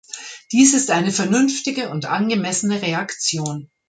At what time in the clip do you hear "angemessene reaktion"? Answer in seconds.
2.07-3.69